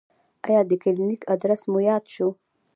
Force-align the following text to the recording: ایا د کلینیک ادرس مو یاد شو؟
ایا 0.47 0.61
د 0.69 0.71
کلینیک 0.83 1.21
ادرس 1.33 1.61
مو 1.71 1.79
یاد 1.89 2.03
شو؟ 2.13 2.27